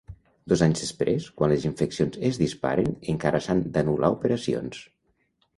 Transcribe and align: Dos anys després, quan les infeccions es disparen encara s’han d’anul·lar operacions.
Dos 0.53 0.61
anys 0.67 0.79
després, 0.83 1.27
quan 1.41 1.53
les 1.53 1.67
infeccions 1.69 2.17
es 2.31 2.41
disparen 2.45 2.89
encara 3.15 3.45
s’han 3.49 3.63
d’anul·lar 3.77 4.13
operacions. 4.19 4.85